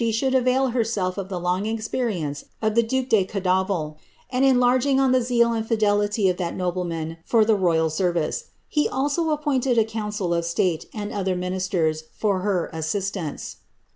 [0.11, 3.97] should a\'ail herself of the long experience of the duke de Ondafil,
[4.35, 8.45] nd enlargin^r on the zeal and fidelity of that nobleman for the royal m^ ▼ice.
[8.67, 13.57] He also appointed a council of state, and other ministcri, for hv asiistance.'